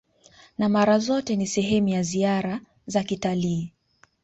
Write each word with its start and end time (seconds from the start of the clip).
na 0.57 0.69
mara 0.69 0.99
zote 0.99 1.35
ni 1.35 1.47
sehemu 1.47 1.87
ya 1.87 2.03
ziara 2.03 2.61
za 2.87 3.03
kitalii 3.03 3.73